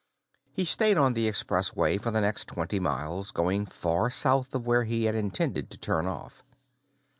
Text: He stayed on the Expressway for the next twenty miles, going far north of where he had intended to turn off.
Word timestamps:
He 0.51 0.65
stayed 0.65 0.97
on 0.97 1.13
the 1.13 1.27
Expressway 1.29 2.01
for 2.01 2.09
the 2.09 2.21
next 2.21 2.47
twenty 2.47 2.79
miles, 2.79 3.29
going 3.29 3.67
far 3.67 4.09
north 4.25 4.55
of 4.55 4.65
where 4.65 4.83
he 4.85 5.03
had 5.05 5.13
intended 5.13 5.69
to 5.69 5.77
turn 5.77 6.07
off. 6.07 6.41